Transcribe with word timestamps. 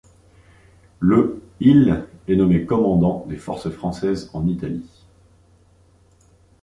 Le 0.99 1.43
il 1.59 2.07
est 2.27 2.35
nommé 2.35 2.65
commandant 2.65 3.23
des 3.27 3.37
Forces 3.37 3.69
Françaises 3.69 4.31
en 4.33 4.47
Italie. 4.47 4.89